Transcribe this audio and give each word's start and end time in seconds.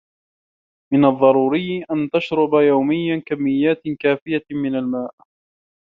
من 0.93 1.05
الضروري 1.05 1.85
أن 1.91 2.09
تشرب 2.13 2.53
يوميًا 2.53 3.23
كميات 3.25 3.81
كافية 4.01 4.45
من 4.51 4.75
الماء 4.75 5.15